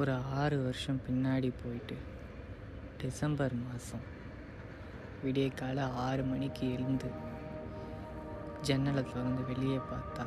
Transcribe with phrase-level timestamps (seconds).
[0.00, 1.96] ஒரு ஆறு வருஷம் பின்னாடி போயிட்டு
[3.00, 4.04] டிசம்பர் மாதம்
[5.22, 7.08] விடிய கால ஆறு மணிக்கு எழுந்து
[8.62, 10.24] ஜன்னலை திறந்து வெளியே பார்த்தா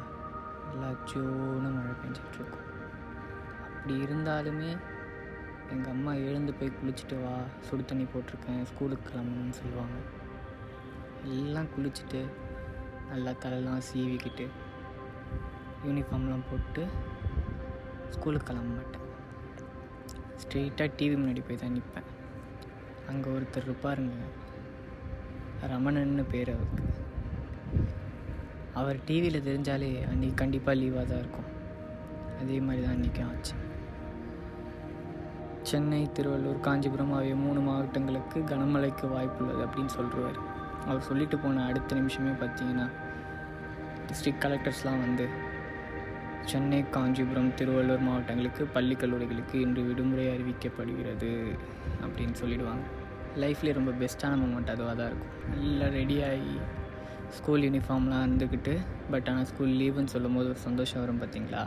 [0.66, 2.68] நல்லா ஜோன்னு மழை பெஞ்சிட்ருக்கும்
[3.70, 4.72] அப்படி இருந்தாலுமே
[5.72, 7.36] எங்கள் அம்மா எழுந்து போய் குளிச்சுட்டு வா
[7.68, 9.98] சுடு தண்ணி போட்டிருக்கேன் ஸ்கூலுக்கு கிளம்பணும்னு சொல்லுவாங்க
[11.30, 12.22] எல்லாம் குளிச்சுட்டு
[13.10, 14.48] நல்லா தலைலாம் சீவிக்கிட்டு
[15.86, 16.84] யூனிஃபார்ம்லாம் போட்டு
[18.10, 19.03] ஸ்கூலுக்கு கிளம்ப மாட்டேன்
[20.44, 22.10] ஸ்ட்ரெயிட்டாக டிவி முன்னாடி போய் தான் நிற்பேன்
[23.10, 24.16] அங்கே ஒருத்தர் இருப்பாருங்க
[25.68, 26.82] ரமணன்னு பேர் அவருக்கு
[28.74, 31.50] அவர் டிவியில் தெரிஞ்சாலே அன்றைக்கி கண்டிப்பாக லீவாக தான் இருக்கும்
[32.42, 33.56] அதே மாதிரி தான் அன்றைக்கும் ஆச்சு
[35.64, 40.40] சென்னை திருவள்ளூர் காஞ்சிபுரம் ஆகிய மூணு மாவட்டங்களுக்கு கனமழைக்கு வாய்ப்புள்ளது அப்படின்னு சொல்கிறார்
[40.86, 42.88] அவர் சொல்லிட்டு போன அடுத்த நிமிஷமே பார்த்தீங்கன்னா
[44.08, 45.26] டிஸ்ட்ரிக்ட் கலெக்டர்ஸ்லாம் வந்து
[46.46, 51.32] சென்னை காஞ்சிபுரம் திருவள்ளூர் மாவட்டங்களுக்கு பள்ளி கல்லூரிகளுக்கு இன்று விடுமுறை அறிவிக்கப்படுகிறது
[52.02, 52.86] அப்படின்னு சொல்லிடுவாங்க
[53.38, 56.56] லைஃப்லேயே ரொம்ப பெஸ்ட்டான மூமெண்ட் அதுவாக தான் இருக்கும் நல்லா ரெடியாகி
[57.38, 58.74] ஸ்கூல் யூனிஃபார்ம்லாம் இருந்துக்கிட்டு
[59.12, 61.64] பட் ஆனால் ஸ்கூல் லீவுன்னு சொல்லும் போது ஒரு சந்தோஷம் வரும் பார்த்தீங்களா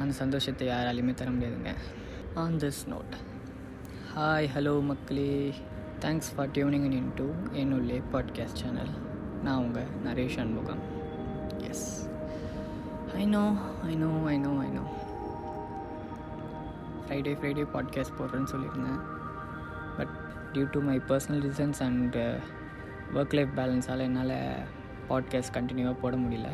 [0.00, 1.72] அந்த சந்தோஷத்தை யாராலையுமே தர முடியாதுங்க
[2.34, 3.14] on this note
[4.12, 5.30] hi hello மக்களே
[6.00, 7.28] thanks for tuning in to
[7.54, 8.92] என்னுள்ளே பாட்காஸ்ட் சேனல்
[9.44, 10.84] நான் உங்கள் நரேஷ் அன்முகம்
[11.70, 11.88] yes
[13.14, 13.42] I know
[13.84, 14.84] I know I know I know
[17.02, 19.00] Friday Friday podcast போடுறேன்னு சொல்லியிருந்தேன்
[19.96, 20.14] but
[20.52, 22.24] due to my personal reasons and
[23.14, 24.36] work life பேலன்ஸால் என்னால்
[25.08, 26.48] podcast கண்டினியூவாக போட முடியல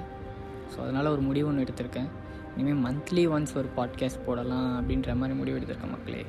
[0.72, 2.10] ஸோ அதனால் ஒரு முடிவு ஒன்று எடுத்திருக்கேன்
[2.56, 6.24] இனிமேல் மந்த்லி ஒன்ஸ் ஒரு பாட்காஸ்ட் போடலாம் அப்படின்ற மாதிரி முடிவு எடுத்திருக்கேன் மக்களே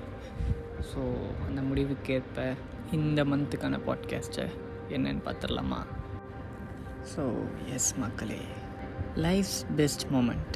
[0.92, 1.02] ஸோ
[1.48, 2.56] அந்த முடிவுக்கேற்ப
[2.92, 4.48] இந்த மந்த்துக்கான பாட்காஸ்ட்டை
[4.90, 5.82] என்னன்னு பார்த்துடலாமா
[7.16, 7.24] ஸோ
[7.74, 8.42] எஸ் மக்களே
[9.16, 10.56] லைஃப்ஸ் பெஸ்ட் மூமெண்ட்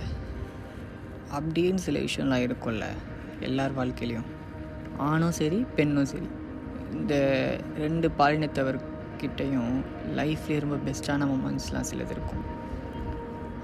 [1.31, 2.85] அப்படின்னு சில விஷயம்லாம் இருக்கும்ல
[3.39, 4.25] எல்லார் வாழ்க்கையிலையும்
[4.97, 6.29] ஆணும் சரி பெண்ணும் சரி
[6.91, 7.13] இந்த
[7.77, 9.83] ரெண்டு பாலினத்தவர்கிட்டையும்
[10.15, 12.45] லைஃப்லேயே ரொம்ப பெஸ்ட்டான மூமெண்ட்ஸ்லாம் சிலது இருக்கும்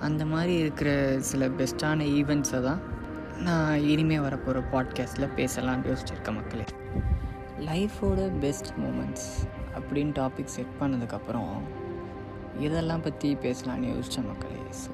[0.00, 1.19] அந்த மாதிரி இருக்கிற
[1.19, 2.81] சில பெஸ்ட்டான ஈவெண்ட்ஸை தான்
[3.39, 6.66] நான் இனிமே வரப்போகிற பாட்காஸ்ட்டில் பேசலாம் யோசிச்சிருக்கேன் மக்களே
[7.59, 9.29] லைஃபோட பெஸ்ட் மூமெண்ட்ஸ்
[9.75, 11.61] அப்படின்னு டாபிக் செட் பண்ணதுக்கப்புறம்
[12.59, 14.91] இதெல்லாம் பற்றி பேசலான்னு யோசித்த மக்களே ஸோ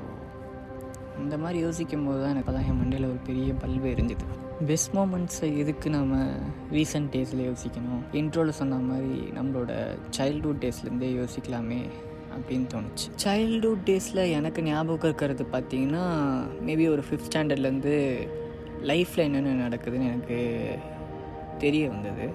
[1.19, 4.25] இந்த மாதிரி யோசிக்கும் போது தான் எனக்கு தான் என் மண்டையில் ஒரு பெரிய பல்பு எரிஞ்சுது
[4.67, 6.16] பெஸ்ட் மூமெண்ட்ஸை எதுக்கு நம்ம
[6.72, 9.72] ரீசெண்ட் டேஸில் யோசிக்கணும் இன்ட்ரோவில் சொன்ன மாதிரி நம்மளோட
[10.17, 11.81] சைல்டுஹுட் டேஸ்லேருந்தே யோசிக்கலாமே
[12.35, 16.03] அப்படின்னு தோணுச்சு சைல்டுஹுட் டேஸில் எனக்கு ஞாபகம் இருக்கிறது பார்த்தீங்கன்னா
[16.61, 17.95] மேபி ஒரு ஃபிஃப்த் ஸ்டாண்டர்ட்லேருந்து
[18.81, 20.38] லைஃப்பில் என்னென்ன நடக்குதுன்னு எனக்கு
[21.57, 22.27] தெரிய வந்தது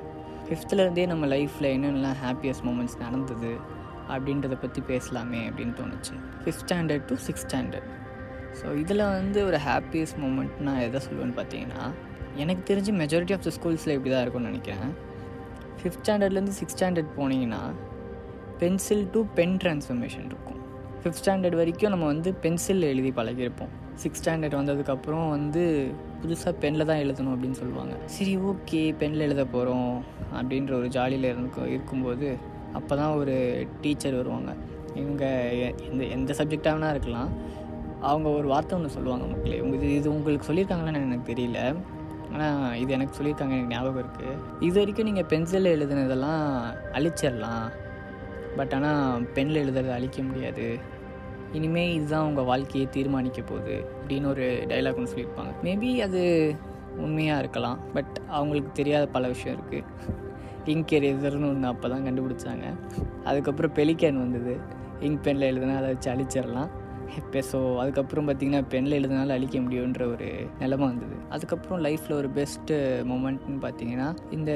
[0.49, 3.53] ஃபிஃப்த்துலேருந்தே நம்ம லைஃப்பில் என்னென்னலாம் ஹாப்பியஸ்ட் மூமெண்ட்ஸ் நடந்தது
[4.09, 7.89] அப்படின்றத பற்றி பேசலாமே அப்படின்னு தோணுச்சு fifth standard to sixth standard
[8.61, 11.83] so இதில் வந்து ஒரு ஹாப்பியஸ்ட் மூமெண்ட் நான் எதை சொல்லுவேன்னு பார்த்தீங்கன்னா
[12.37, 14.93] எனக்கு தெரிஞ்சு மெஜாரிட்டி ஆஃப் த ஸ்கூல்ஸில் இப்படி தான் இருக்கும்னு நினைக்கிறேன்
[15.79, 17.63] ஃபிஃப்த் ஸ்டாண்டர்ட்லேருந்து சிக்ஸ்த் ஸ்டாண்டர்ட் போனீங்கன்னா
[18.59, 20.61] பென்சில் டு பென் ட்ரான்ஸ்ஃபர்மேஷன் இருக்கும்
[20.99, 23.73] ஃபிஃப்த் ஸ்டாண்டர்ட் வரைக்கும் நம்ம வந்து பென்சிலில் எழுதி பழகியிருப்போம்
[23.95, 25.63] சிக்ஸ்த் ஸ்டாண்டர்ட் வந்ததுக்கப்புறம் வந்து
[26.23, 29.91] புதுசாக பெனில் தான் எழுதணும் அப்படின்னு சொல்லுவாங்க சரி ஓகே பெனில் எழுத போகிறோம்
[30.33, 32.29] அப்படின்ற ஒரு ஜாலியில் இருக்கும் இருக்கும்போது
[32.75, 33.35] அப்போ தான் ஒரு
[33.83, 34.53] டீச்சர் வருவாங்க
[34.95, 35.25] இவங்க
[35.87, 37.31] எந்த எந்த சப்ஜெக்டாகனா இருக்கலாம்
[38.03, 41.61] அவங்க ஒரு வார்த்தை ஒன்று சொல்லுவாங்க மக்களே உங்கள் இது இது உங்களுக்கு சொல்லியிருக்காங்களான்னு எனக்கு தெரியல
[42.33, 44.35] ஆனால் இது எனக்கு சொல்லியிருக்காங்க எனக்கு ஞாபகம் இருக்குது
[44.61, 46.45] இது வரைக்கும் நீங்கள் பென்சிலில் எழுதுனதெல்லாம்
[46.93, 47.67] அழிச்சிடலாம்
[48.57, 50.67] பட் ஆனால் பெண்ணில் எழுதுறதை அழிக்க முடியாது
[51.53, 56.23] இனிமேல் இதுதான் உங்கள் வாழ்க்கையை தீர்மானிக்க போகுது அப்படின்னு ஒரு டைலாக் ஒன்று சொல்லியிருப்பாங்க மேபி அது
[56.99, 59.83] உண்மையாக இருக்கலாம் பட் அவங்களுக்கு தெரியாத பல விஷயம் இருக்குது
[60.67, 62.67] இங்க் எரேசர்னு ஒன்று அப்போ தான் கண்டுபிடிச்சாங்க
[63.25, 64.55] அதுக்கப்புறம் பெலிக்கேன் வந்தது
[65.01, 66.71] இங்க் பெனில் எழுதுனா அதை வச்சு அழிச்சிடலாம்
[67.17, 70.29] இப்போ ஸோ அதுக்கப்புறம் பார்த்திங்கன்னா பெண்ணில் எழுதுனால அழிக்க முடியுன்ற ஒரு
[70.59, 72.77] நிலமை வந்தது அதுக்கப்புறம் லைஃப்பில் ஒரு பெஸ்ட்டு
[73.05, 74.51] மொமெண்ட்னு பார்த்தீங்கன்னா இந்த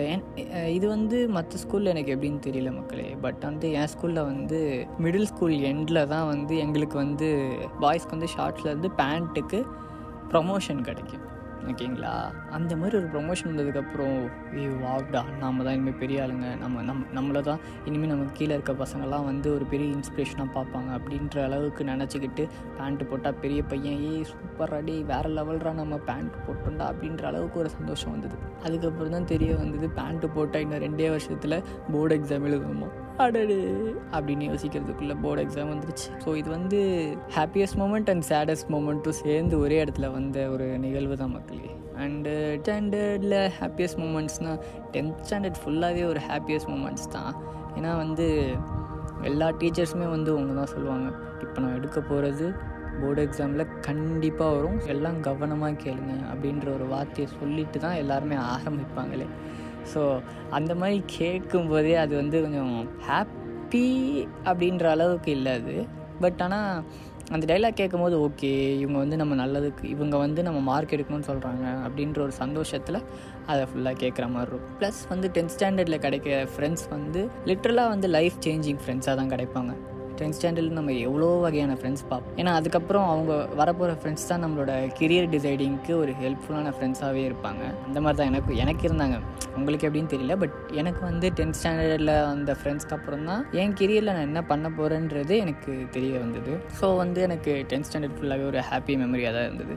[0.69, 4.61] இது வந்து மற்ற ஸ்கூலில் எனக்கு எப்படின்னு தெரியல மக்களே பட் வந்து என் ஸ்கூலில் வந்து
[5.01, 7.29] மிடில் ஸ்கூல் எண்டில் தான் வந்து எங்களுக்கு வந்து
[7.81, 9.61] பாய்ஸ்க்கு வந்து ஷார்ட்ஸில் இருந்து பேண்ட்டுக்கு
[10.31, 11.25] ப்ரமோஷன் கிடைக்கும்
[11.65, 12.13] ஓகேங்களா
[12.51, 14.17] அந்த மாதிரி ஒரு ப்ரொமோஷன் வந்ததுக்கப்புறம்
[14.55, 18.75] ஏ வாக்டா நாம் தான் இனிமேல் பெரிய ஆளுங்க நம்ம நம் நம்மளை தான் இனிமேல் நம்ம கீழே இருக்க
[18.75, 22.47] பசங்கள்லாம் வந்து ஒரு பெரிய இன்ஸ்பிரேஷனாக பார்ப்பாங்க அப்படின்ற அளவுக்கு நினச்சிக்கிட்டு
[22.79, 27.71] பேண்ட்டு போட்டால் பெரிய பையன் ஏ சூப்பர் அடி வேறு லெவல்ரா நம்ம பேண்ட் போட்டோண்டா அப்படின்ற அளவுக்கு ஒரு
[27.71, 28.39] சந்தோஷம் வந்தது
[28.65, 31.59] அதுக்கப்புறம் தான் தெரிய வந்தது பேண்ட்டு போட்டால் இன்னும் ரெண்டே வருஷத்தில்
[31.93, 32.91] போர்டு எக்ஸாம் எழுதணுமா
[33.19, 33.57] அடடு
[34.13, 36.79] அப்படின்னு யோசிக்கிறதுக்குள்ளே போர்டு எக்ஸாம் வந்துருச்சு ஸோ இது வந்து
[37.37, 41.71] ஹாப்பியஸ்ட் மூமெண்ட் அண்ட் சேடஸ்ட் மூமெண்ட்டும் சேர்ந்து ஒரே இடத்துல வந்த ஒரு நிகழ்வு தான் மக்களே
[41.99, 44.61] அண்டு ஸ்டாண்டர்டில் ஹாப்பியஸ்ட் மூமெண்ட்ஸ்னால்
[44.91, 47.33] டென்த் ஸ்டாண்டர்ட் ஃபுல்லாகவே ஒரு ஹாப்பியஸ்ட் மூமெண்ட்ஸ் தான்
[47.77, 48.27] ஏன்னா வந்து
[49.25, 51.07] எல்லா டீச்சர்ஸுமே வந்து அவங்க தான் சொல்லுவாங்க
[51.43, 52.47] இப்போ நான் எடுக்க போகிறது
[53.01, 59.27] போர்டு எக்ஸாமில் கண்டிப்பாக வரும் எல்லாம் கவனமாக கேளுங்க அப்படின்ற ஒரு வார்த்தையை சொல்லிட்டு தான் எல்லாருமே ஆரம்பிப்பாங்களே
[59.95, 60.03] ஸோ
[60.51, 62.75] அந்த மாதிரி கேட்கும்போதே அது வந்து கொஞ்சம்
[63.09, 63.87] ஹாப்பி
[64.45, 65.77] அப்படின்ற அளவுக்கு இல்லை அது
[66.21, 66.83] பட் ஆனால்
[67.31, 68.53] அந்த டைலாக் கேட்கும் போது ஓகே
[68.79, 73.01] இவங்க வந்து நம்ம நல்லதுக்கு இவங்க வந்து நம்ம மார்க் எடுக்கணும்னு சொல்கிறாங்க அப்படின்ற ஒரு சந்தோஷத்தில்
[73.47, 77.23] அதை ஃபுல்லாக கேட்குற மாதிரி இருக்கும் ப்ளஸ் வந்து டென்த் ஸ்டாண்டர்டில் கிடைக்கிற ஃப்ரெண்ட்ஸ் வந்து
[77.47, 79.75] லிட்ரலாக வந்து லைஃப் சேஞ்சிங் ஃப்ரெண்ட்ஸாக தான் கிடைப்பாங்க
[80.19, 84.73] டென்த் ஸ்டாண்டர்ட்ல நம்ம எவ்வளோ வகையான ஃப்ரெண்ட்ஸ் பார்ப்போம் ஏன்னா அதுக்கப்புறம் அவங்க வரப்போகிற ஃப்ரெண்ட்ஸ் தான் நம்மளோட
[84.99, 89.19] கெரியர் டிசைடிங்க்கு ஒரு ஹெல்ப்ஃபுல்லான ஃப்ரெண்ட்ஸாகவே இருப்பாங்க அந்த மாதிரி தான் எனக்கு எனக்கு இருந்தாங்க
[89.57, 94.29] உங்களுக்கு எப்படின்னு தெரியல பட் எனக்கு வந்து டென்த் ஸ்டாண்டர்டில் அந்த ஃப்ரெண்ட்ஸ்க்கு அப்புறம் தான் என் கெரியரில் நான்
[94.29, 99.35] என்ன பண்ண போகிறேன்றது எனக்கு தெரிய வந்தது ஸோ வந்து எனக்கு டென்த் ஸ்டாண்டர்ட் ஃபுல்லாகவே ஒரு ஹாப்பி மெமரியாக
[99.35, 99.77] தான் இருந்தது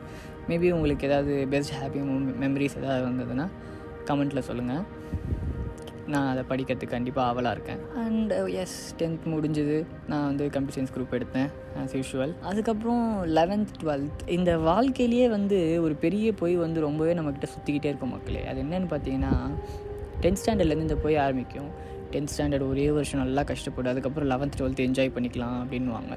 [0.49, 2.01] மேபி உங்களுக்கு ஏதாவது பெஸ்ட் ஹாப்பி
[2.41, 3.47] மெமரிஸ் ஏதாவது வந்ததுன்னா
[4.07, 4.83] கமெண்ட்டில் சொல்லுங்கள்
[6.11, 8.31] நான் அதை படிக்கிறதுக்கு கண்டிப்பாக ஆவலாக இருக்கேன் அண்ட்
[8.61, 9.77] எஸ் டென்த் முடிஞ்சது
[10.07, 11.49] நான் வந்து கம்ப்யூட்டர் சயின்ஸ் குரூப் எடுத்தேன்
[11.81, 13.05] ஆஸ் யூஷுவல் அதுக்கப்புறம்
[13.37, 18.61] லெவன்த் டுவெல்த் இந்த வாழ்க்கையிலேயே வந்து ஒரு பெரிய பொய் வந்து ரொம்பவே நம்மக்கிட்ட சுற்றிக்கிட்டே இருக்கும் மக்களே அது
[18.61, 19.33] என்னென்னு பார்த்தீங்கன்னா
[20.21, 21.71] டென்த் ஸ்டாண்டர்ட்லேருந்து இந்த போய் ஆரம்பிக்கும்
[22.11, 26.15] டென்த் ஸ்டாண்டர்ட் ஒரே வருஷம் நல்லா கஷ்டப்படும் அதுக்கப்புறம் லெவன்த் டுவெல்த் என்ஜாய் பண்ணிக்கலாம் அப்படின்வாங்க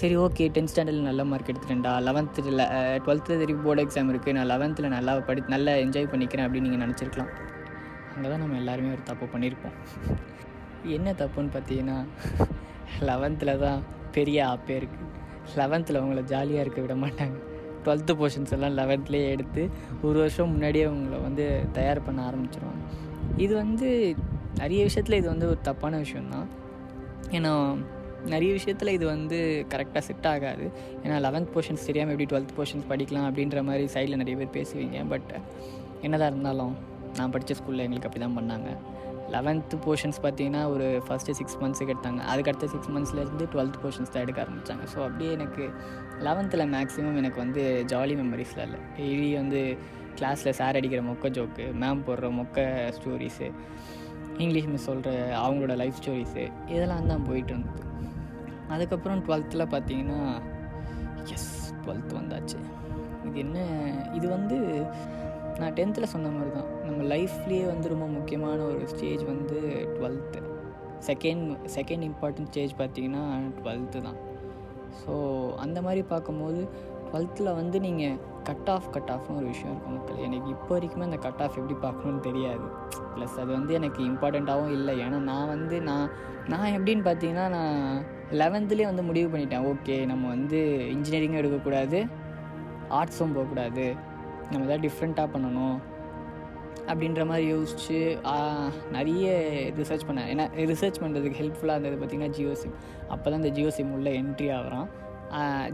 [0.00, 2.60] சரி ஓகே டென்த் ஸ்டாண்டர்டில் நல்ல மார்க் எடுத்துட்டேன்டா லெவன்த்தில்
[3.04, 7.32] டுவெல்த்தில் திருப்பி போர்டு எக்ஸாம் இருக்குது நான் லெவன்த்தில் நல்லா படி நல்லா என்ஜாய் பண்ணிக்கிறேன் அப்படின்னு நீங்கள் நினச்சிருக்கலாம்
[8.20, 9.76] அங்கே தான் நம்ம எல்லாருமே ஒரு தப்பு பண்ணியிருப்போம்
[10.88, 11.94] என்ன தப்புன்னு பார்த்தீங்கன்னா
[13.00, 13.78] லெவன்த்தில் தான்
[14.12, 15.06] பெரிய ஆப்பே இருக்குது
[15.56, 17.36] லெவன்த்தில் அவங்கள ஜாலியாக இருக்க விட மாட்டாங்க
[17.84, 19.62] டுவெல்த்து போர்ஷன்ஸ் எல்லாம் லெவன்த்லேயே எடுத்து
[20.02, 21.46] ஒரு வருஷம் முன்னாடியே அவங்கள வந்து
[21.72, 22.82] தயார் பண்ண ஆரம்பிச்சிருவாங்க
[23.38, 23.88] இது வந்து
[24.58, 26.50] நிறைய விஷயத்தில் இது வந்து ஒரு தப்பான விஷயந்தான்
[27.30, 27.54] ஏன்னா
[28.26, 29.40] நிறைய விஷயத்தில் இது வந்து
[29.70, 30.68] கரெக்டாக செட் ஆகாது
[31.04, 35.32] ஏன்னா லெவன்த் போர்ஷன்ஸ் தெரியாமல் எப்படி டுவெல்த் போர்ஷன்ஸ் படிக்கலாம் அப்படின்ற மாதிரி சைடில் நிறைய பேர் பேசுவீங்க பட்
[36.02, 36.76] என்னதான் இருந்தாலும்
[37.18, 38.70] நான் படித்த ஸ்கூலில் எங்களுக்கு அப்படி தான் பண்ணாங்க
[39.34, 44.40] லெவன்த்து போர்ஷன்ஸ் பார்த்தீங்கன்னா ஒரு ஃபஸ்ட்டு சிக்ஸ் மந்த்ஸுக்கு எடுத்தாங்க அதுக்கடுத்த சிக்ஸ் மந்த்ஸ்லேருந்து டுவெல்த் போர்ஷன்ஸ் தான் எடுக்க
[44.40, 45.64] ஆரம்பித்தாங்க ஸோ அப்படியே எனக்கு
[46.20, 47.62] லெவன்த்தில் மேக்ஸிமம் எனக்கு வந்து
[47.92, 49.60] ஜாலி மெமரிஸ்லாம் இல்லை டெய்லி வந்து
[50.14, 52.64] கிளாஸில் சார் அடிக்கிற மொக்க ஜோக்கு மேம் போடுற மொக்க
[52.96, 53.48] ஸ்டோரிஸு
[54.38, 55.10] இங்கிலீஷ் மிஸ் சொல்கிற
[55.40, 57.86] அவங்களோட லைஃப் ஸ்டோரிஸு இதெல்லாம் தான் போயிட்டு இருந்தது
[58.70, 60.20] அதுக்கப்புறம் டுவெல்த்தில் பார்த்தீங்கன்னா
[61.34, 61.50] எஸ்
[61.82, 62.58] டுவெல்த் வந்தாச்சு
[63.24, 63.58] இது என்ன
[64.14, 64.58] இது வந்து
[65.60, 69.58] நான் டென்த்தில் சொன்ன மாதிரி தான் நம்ம லைஃப்லேயே வந்து ரொம்ப முக்கியமான ஒரு ஸ்டேஜ் வந்து
[69.94, 70.40] twelfth
[71.06, 73.22] second second important stage பார்த்திங்கன்னா
[73.58, 74.18] டுவெல்த்து தான்
[74.98, 75.12] ஸோ
[75.56, 76.60] அந்த மாதிரி பார்க்கும்போது
[77.04, 78.16] டுவெல்த்தில் வந்து நீங்கள்
[78.44, 81.76] கட் ஆஃப் கட் ஆஃப்னு ஒரு விஷயம் இருக்கும் மக்கள் எனக்கு இப்போ வரைக்குமே அந்த கட் ஆஃப் எப்படி
[81.78, 82.66] பார்க்கணும்னு தெரியாது
[83.14, 86.06] ப்ளஸ் அது வந்து எனக்கு இம்பார்ட்டண்ட்டாகவும் இல்லை ஏன்னா நான் வந்து நான்
[86.48, 87.80] நான் எப்படின்னு பார்த்தீங்கன்னா நான்
[88.34, 90.60] லெவன்த்துலேயே வந்து முடிவு பண்ணிட்டேன் ஓகே நம்ம வந்து
[90.94, 92.00] இன்ஜினியரிங்கும் எடுக்கக்கூடாது
[92.90, 93.86] ஆர்ட்ஸும் போகக்கூடாது
[94.50, 95.76] நம்ம எதாவது டிஃப்ரெண்ட்டாக பண்ணணும்
[96.88, 97.98] அப்படின்ற மாதிரி யோசித்து
[98.90, 99.26] நிறைய
[99.76, 102.76] ரிசர்ச் பண்ணேன் ஏன்னா ரிசர்ச் பண்ணுறதுக்கு ஹெல்ப்ஃபுல்லாக இருந்தது பார்த்திங்கன்னா ஜியோ சிம்
[103.08, 104.88] அப்போ தான் இந்த ஜியோ சிம் உள்ளே என்ட்ரி ஆகிறான்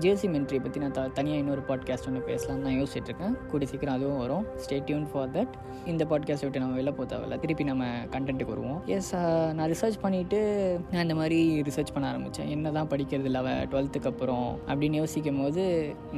[0.00, 4.18] ஜேசி மென்ட்ரி பற்றி நான் த தனியாக இன்னொரு பாட்காஸ்ட் ஒன்று பேசலாம் நான் யோசிச்சுட்ருக்கேன் கூடி சீக்கிரம் அதுவும்
[4.18, 5.54] வரும் ஸ்டே டியூன் ஃபார் தட்
[5.84, 9.10] இந்த பாட்காஸ்ட் விட்டு நம்ம வெளில போக தேவையில்ல திருப்பி நம்ம கண்டென்ட்டுக்கு வருவோம் எஸ்
[9.54, 10.40] நான் ரிசர்ச் பண்ணிவிட்டு
[10.90, 11.38] நான் இந்த மாதிரி
[11.62, 15.64] ரிசர்ச் பண்ண ஆரம்பித்தேன் என்ன தான் படிக்கிறது இல்லை அவள் டுவெல்த்துக்கு அப்புறம் அப்படின்னு யோசிக்கும் போது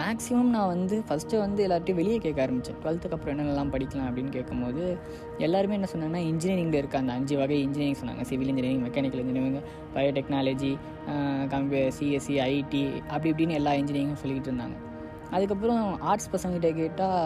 [0.00, 4.84] மேக்ஸிமம் நான் வந்து ஃபஸ்ட்டு வந்து எல்லார்ட்டையும் வெளியே கேட்க ஆரம்பித்தேன் டுவெல்த்துக்கு அப்புறம் என்னென்னலாம் படிக்கலாம் அப்படின்னு கேட்கும்போது
[5.38, 9.60] எல்லாருமே என்ன சொன்னாங்கன்னா இன்ஜினியரிங்கில் இருக்க அந்த அஞ்சு வகை இன்ஜினியரிங் சொன்னாங்க civil engineering mechanical engineering
[9.94, 10.72] biotechnology
[11.48, 12.84] கம்ப்யூ சிஎஸ்சி ஐடி
[13.08, 14.76] அப்படி அப்படி இப்படின்னு எல்லா இன்ஜினியரிங்கும் சொல்லிக்கிட்டு இருந்தாங்க
[15.30, 17.22] அதுக்கப்புறம் ஆர்ட்ஸ் பசங்ககிட்ட கேட்டால்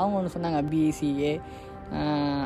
[0.00, 1.32] அவங்க ஒன்று சொன்னாங்க பிஎஸ்சிஏ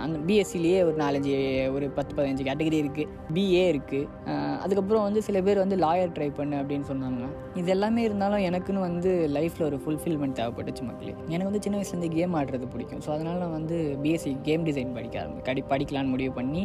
[0.03, 1.35] அந்த பிஎஸ்சிலேயே ஒரு நாலஞ்சு
[1.73, 4.35] ஒரு பத்து பதினஞ்சு கேட்டகரி இருக்குது பிஏ இருக்குது
[4.59, 7.29] அதுக்கப்புறம் வந்து சில பேர் வந்து லாயர் ட்ரை பண்ணு அப்படின்னு சொன்னாங்க
[7.55, 12.37] இது எல்லாமே இருந்தாலும் எனக்குன்னு வந்து லைஃப்பில் ஒரு ஃபுல்ஃபில்மெண்ட் தேவைப்பட்டுச்சு மக்களே எனக்கு வந்து சின்ன வயசுலேருந்து கேம்
[12.37, 16.65] ஆடுறது பிடிக்கும் ஸோ அதனால் நான் வந்து பிஎஸ்சி கேம் டிசைன் படிக்க ஆரம்பி கடி படிக்கலான்னு முடிவு பண்ணி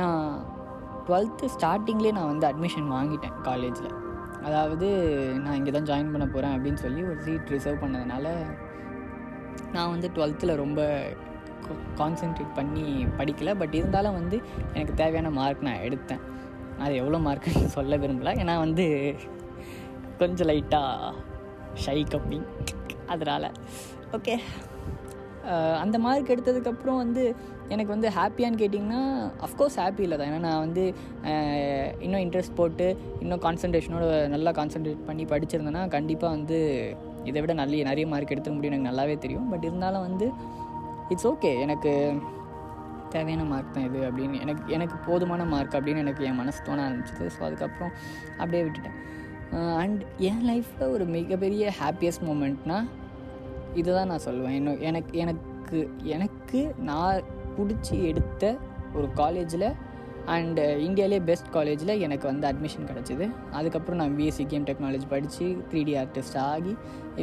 [0.00, 0.20] நான்
[1.06, 3.92] டுவெல்த்து ஸ்டார்டிங்லேயே நான் வந்து அட்மிஷன் வாங்கிட்டேன் காலேஜில்
[4.46, 4.88] அதாவது
[5.38, 8.26] நான் இங்கே தான் ஜாயின் பண்ண போகிறேன் அப்படின்னு சொல்லி ஒரு சீட் ரிசர்வ் பண்ணதுனால
[9.72, 10.80] நான் வந்து டுவெல்த்தில் ரொம்ப
[11.98, 12.84] கான்சென்ட்ரேட் பண்ணி
[13.18, 14.36] படிக்கலை பட் இருந்தாலும் வந்து
[14.74, 16.22] எனக்கு தேவையான மார்க் நான் எடுத்தேன்
[16.78, 18.86] அது எவ்வளோ மார்க்குன்னு சொல்ல விரும்பலை ஏன்னா வந்து
[20.18, 21.12] கொஞ்சம் லைட்டாக
[21.84, 22.40] ஷை கம்மி
[23.06, 23.48] அதனால்
[24.12, 24.34] ஓகே
[25.80, 27.22] அந்த மார்க் எடுத்ததுக்கப்புறம் வந்து
[27.68, 29.00] எனக்கு வந்து ஹாப்பியான்னு கேட்டிங்கன்னா
[29.40, 30.84] அஃப்கோர்ஸ் ஹாப்பி இல்லை தான் ஏன்னா நான் வந்து
[32.00, 32.86] இன்னும் இன்ட்ரெஸ்ட் போட்டு
[33.20, 36.58] இன்னும் கான்சன்ட்ரேஷனோட நல்லா கான்சன்ட்ரேட் பண்ணி படிச்சிருந்தேன்னா கண்டிப்பாக வந்து
[37.24, 40.28] இதை விட நல்ல நிறைய மார்க் எடுத்துக்க முடியும் எனக்கு நல்லாவே தெரியும் பட் இருந்தாலும் வந்து
[41.08, 41.92] இட்ஸ் ஓகே எனக்கு
[43.10, 47.26] தேவையான மார்க் தான் இது அப்படின்னு எனக்கு எனக்கு போதுமான மார்க் அப்படின்னு எனக்கு என் மனசு தோண ஆரம்பிச்சிது
[47.26, 47.92] ஸோ அதுக்கப்புறம்
[48.38, 48.96] அப்படியே விட்டுட்டேன்
[49.76, 50.00] அண்ட்
[50.18, 52.88] என் லைஃப்பில் ஒரு மிகப்பெரிய ஹாப்பியஸ்ட் மூமெண்ட்னால்
[53.76, 55.78] இதுதான் நான் சொல்லுவேன் இன்னும் எனக்கு எனக்கு
[56.06, 57.20] எனக்கு நான்
[57.56, 58.44] பிடிச்சி எடுத்த
[58.94, 59.68] ஒரு காலேஜில்
[60.26, 63.26] அண்டு இந்தியாவிலேயே பெஸ்ட் காலேஜில் எனக்கு வந்து அட்மிஷன் கிடச்சிது
[63.50, 66.72] அதுக்கப்புறம் நான் பிஎஸ்சி கேம் டெக்னாலஜி படித்து த்ரீ டி ஆர்டிஸ்ட் ஆகி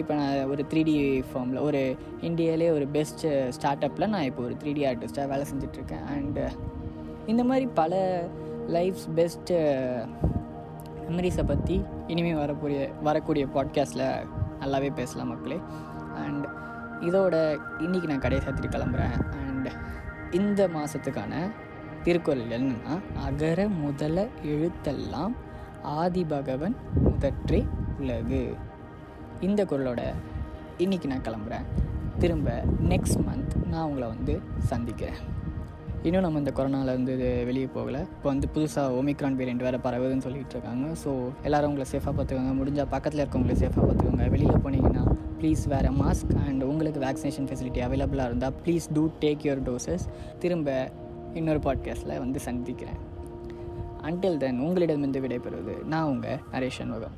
[0.00, 0.95] இப்போ நான் ஒரு த்ரீ டி
[1.29, 1.81] ஃபார்மில் ஒரு
[2.21, 3.25] இந்தியாவிலே ஒரு பெஸ்ட்
[3.49, 6.45] ஸ்டார்ட் அப்பில் நான் இப்போ ஒரு த்ரீ டி ஆர்டிஸ்ட்டாக வேலை செஞ்சிட்ருக்கேன் அண்டு
[7.25, 7.93] இந்த மாதிரி பல
[8.69, 9.57] லைஃப்ஸ் பெஸ்ட்டு
[11.07, 11.77] மெமரிஸை பற்றி
[12.07, 12.81] இனிமேல் வரக்கூடிய
[13.03, 14.07] வரக்கூடிய பாட்காஸ்ட்டில்
[14.61, 15.57] நல்லாவே பேசலாம் மக்களே
[16.19, 16.45] அண்ட்
[17.01, 17.35] இதோட
[17.79, 19.15] இன்றைக்கி நான் கடையை சாத்திரி கிளம்புறேன்
[19.41, 19.69] அண்ட்
[20.31, 21.33] இந்த மாதத்துக்கான
[22.03, 22.95] திருக்குறள் என்னென்னா
[23.25, 24.17] அகர முதல
[24.53, 25.33] எழுத்தெல்லாம்
[25.97, 27.61] ஆதிபகவன் முதற்றே
[27.99, 28.43] உலகு
[29.41, 30.01] இந்த குரலோட
[30.77, 31.65] இன்றைக்கி நான் கிளம்புறேன்
[32.19, 32.49] திரும்ப
[32.87, 34.33] நெக்ஸ்ட் மந்த் நான் உங்களை வந்து
[34.65, 35.21] சந்திக்கிறேன்
[36.03, 40.55] இன்னும் நம்ம இந்த கொரோனாவிலேருந்து இது வெளியே போகலை இப்போ வந்து புதுசாக ஒமிக்ரான் வேரியண்ட் வேறு பரவுதுன்னு சொல்லிகிட்டு
[40.57, 41.11] இருக்காங்க ஸோ
[41.43, 45.03] எல்லோரும் உங்களை சேஃபாக பார்த்துக்கோங்க முடிஞ்சால் பக்கத்தில் இருக்கவங்களை சேஃபாக பார்த்துக்கோங்க வெளியில் போனீங்கன்னா
[45.43, 50.05] ப்ளீஸ் வேறு மாஸ்க் அண்ட் உங்களுக்கு வேக்சினேஷன் ஃபெசிலிட்டி அவைலபிளாக இருந்தால் please do take your doses
[50.39, 50.91] திரும்ப
[51.33, 52.99] இன்னொரு பாட்காஸ்ட்டில் வந்து சந்திக்கிறேன்
[54.01, 57.11] அன்டில் தென் உங்களிடமிருந்து விடைபெறுவது நான் உங்கள் நரேஷன் முகம்